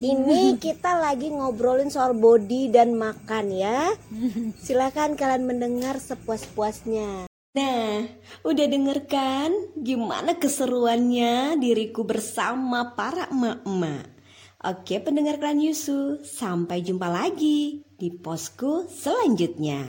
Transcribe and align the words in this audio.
Ini 0.00 0.56
kita 0.56 0.96
lagi 0.96 1.28
ngobrolin 1.28 1.92
soal 1.92 2.16
body 2.16 2.72
dan 2.72 2.96
makan 2.96 3.52
ya. 3.52 3.92
Silahkan 4.64 5.12
kalian 5.12 5.44
mendengar 5.44 6.00
sepuas-puasnya. 6.00 7.28
Nah, 7.52 8.08
udah 8.40 8.64
denger 8.64 9.04
kan 9.04 9.52
gimana 9.76 10.40
keseruannya 10.40 11.60
diriku 11.60 12.08
bersama 12.08 12.96
para 12.96 13.28
emak-emak? 13.28 14.08
Oke 14.64 15.04
pendengar 15.04 15.36
klan 15.36 15.60
Yusu, 15.60 16.24
sampai 16.24 16.80
jumpa 16.80 17.12
lagi 17.12 17.84
di 18.00 18.08
posku 18.08 18.88
selanjutnya. 18.88 19.76